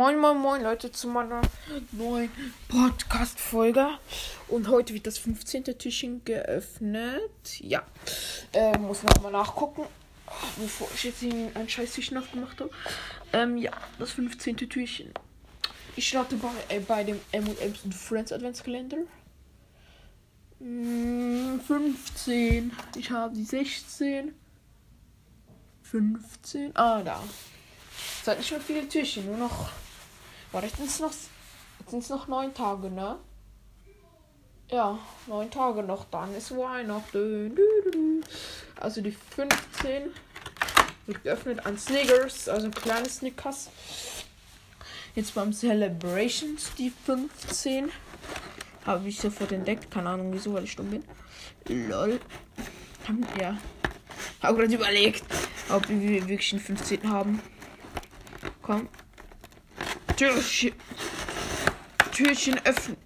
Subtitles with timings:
[0.00, 1.42] Moin, moin, moin, Leute, zu meiner
[1.92, 2.30] neuen
[2.68, 3.86] Podcast-Folge.
[4.48, 5.64] Und heute wird das 15.
[5.76, 7.60] Türchen geöffnet.
[7.60, 7.82] Ja,
[8.54, 9.84] äh, muss noch mal nachgucken,
[10.56, 12.70] bevor ich jetzt hier ein scheiß Türchen aufgemacht habe.
[13.34, 14.56] Ähm, ja, das 15.
[14.70, 15.12] Türchen.
[15.96, 19.00] Ich starte bei, äh, bei dem M&M's Friends Adventskalender.
[20.60, 22.72] Mm, 15.
[22.96, 24.32] Ich habe die 16.
[25.82, 26.74] 15.
[26.74, 27.22] Ah, da.
[28.22, 29.68] Es hat nicht mehr viele Türchen, nur noch.
[30.52, 33.18] Warte, jetzt sind es noch, noch neun Tage, ne?
[34.70, 37.56] Ja, neun Tage noch, dann ist Weihnachten.
[38.78, 40.10] Also die 15
[41.06, 43.70] wird geöffnet an Snickers, also ein kleines Snickers.
[45.14, 47.90] Jetzt beim Celebrations die 15.
[48.86, 49.90] Habe ich sofort entdeckt.
[49.90, 51.04] Keine Ahnung wieso, weil ich dumm bin.
[51.88, 52.20] Lol.
[53.40, 53.58] Ja.
[54.42, 55.24] Habe gerade überlegt,
[55.68, 57.10] ob wir wirklich einen 15.
[57.10, 57.42] haben.
[58.62, 58.88] Komm.
[60.20, 60.74] Türchen.
[62.12, 62.96] Türchen öffne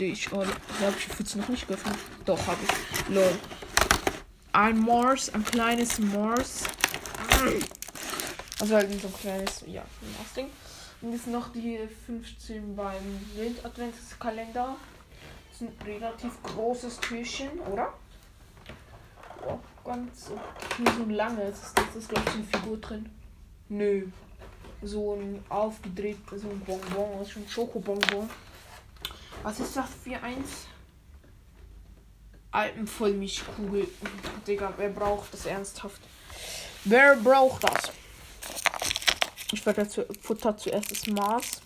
[0.00, 0.32] dich.
[0.32, 1.94] Oh, habe ich jetzt noch nicht geöffnet.
[2.24, 3.14] Doch, habe ich.
[3.14, 3.36] Lol.
[4.52, 6.64] Ein Mars, ein kleines Mars.
[8.58, 9.82] Also halt so ein kleines, ja,
[10.16, 10.46] Mars-Ding.
[11.02, 14.76] Und jetzt noch die 15 beim Wild-Adventskalender.
[15.50, 17.92] Das ist ein relativ großes Türchen, oder?
[19.46, 21.74] Oh, ganz okay, so ein langes.
[21.74, 23.10] Das ist, glaube ich, eine Figur drin.
[23.68, 24.06] Nö
[24.86, 28.28] so ein aufgedreht, so ein Bonbon, das ist ein Schokobonbon.
[29.42, 30.66] Was ist das für eins?
[32.50, 33.88] Alpenvollmilchkugel.
[34.46, 36.00] Digga, wer braucht das ernsthaft?
[36.84, 37.92] Wer braucht das?
[39.52, 41.62] Ich werde dazu Futter zuerst das Maß.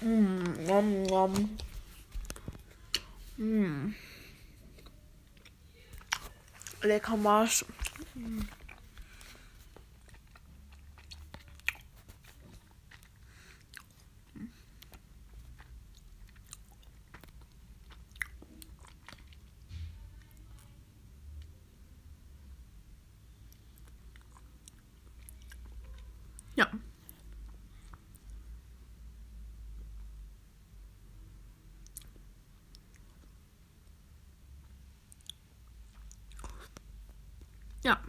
[0.00, 1.58] Mm, yum, yum.
[3.36, 3.94] Mm
[6.84, 7.64] lecker Marsch.
[37.84, 38.00] Ja.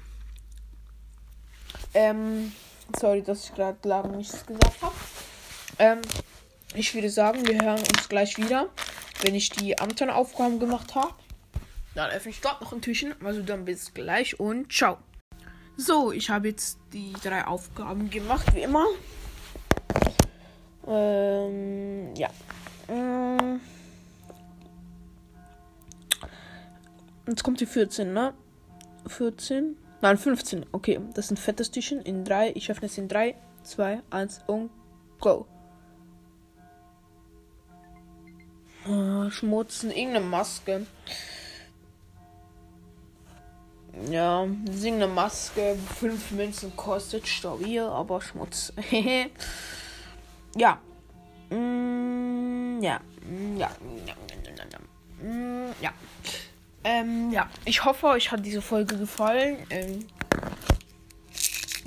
[1.94, 2.52] Ähm,
[2.98, 4.96] sorry, dass ich gerade lange nichts gesagt habe.
[5.78, 6.02] Ähm,
[6.74, 8.70] ich würde sagen, wir hören uns gleich wieder,
[9.22, 11.14] wenn ich die anderen Aufgaben gemacht habe.
[11.94, 13.14] Dann öffne ich dort noch ein Türchen.
[13.24, 14.98] Also dann bis gleich und ciao.
[15.78, 18.86] So, ich habe jetzt die drei Aufgaben gemacht, wie immer.
[20.88, 22.30] Ähm, ja.
[22.88, 23.60] Ähm,
[27.28, 28.34] jetzt kommt die 14, ne?
[29.08, 29.78] 14.
[30.02, 30.66] Nein, 15.
[30.72, 32.52] Okay, das ein fettes Türchen in 3.
[32.56, 34.70] Ich öffne es in 3, 2, 1 und
[35.20, 35.48] go.
[38.88, 40.86] Oh, Schmutzen, irgendeine Maske.
[44.10, 48.74] Ja, irgendeine Maske, 5 Münzen kostet, stabil, aber Schmutz.
[50.56, 50.80] ja.
[51.50, 53.00] Mm, ja.
[53.22, 53.70] Mm, ja.
[54.06, 54.16] Ja.
[54.16, 55.28] Ja.
[55.28, 55.94] Mm, ja.
[56.86, 59.58] Ähm, ja, ich hoffe, euch hat diese Folge gefallen.
[59.72, 60.06] Ähm,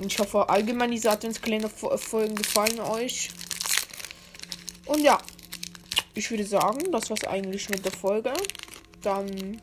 [0.05, 3.29] ich hoffe, allgemein diese Adventskalender-Folgen gefallen euch.
[4.85, 5.17] Und ja,
[6.15, 8.33] ich würde sagen, das war's eigentlich mit der Folge.
[9.01, 9.61] Dann,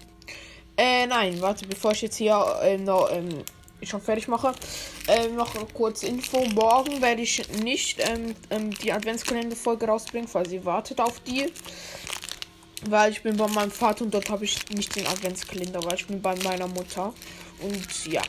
[0.79, 3.45] äh, nein, warte, bevor ich jetzt hier ähm, noch, ähm,
[3.83, 4.55] schon fertig mache,
[5.07, 6.47] ähm, noch eine kurze Info.
[6.55, 11.53] Morgen werde ich nicht ähm, ähm, die Adventskalender-Folge rausbringen, falls ihr wartet auf die.
[12.85, 16.07] Weil ich bin bei meinem Vater und dort habe ich nicht den Adventskalender, weil ich
[16.07, 17.15] bin bei meiner Mutter.
[17.61, 18.23] Und ja,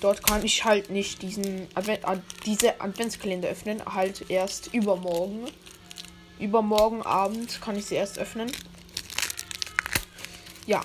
[0.00, 3.82] dort kann ich halt nicht diesen Advent, äh, diese Adventskalender öffnen.
[3.84, 5.46] Halt erst übermorgen.
[6.38, 8.50] Übermorgen Abend kann ich sie erst öffnen.
[10.66, 10.82] Ja.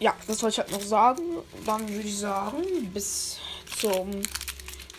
[0.00, 1.22] Ja, das wollte ich halt noch sagen.
[1.66, 3.38] Dann würde ich sagen, bis
[3.78, 4.10] zum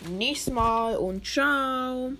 [0.08, 2.14] nächsten Mal und ciao.